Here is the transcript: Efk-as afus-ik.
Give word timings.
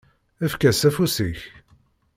Efk-as 0.45 0.81
afus-ik. 0.89 1.39